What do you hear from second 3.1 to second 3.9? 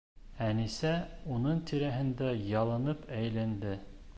әйләнде.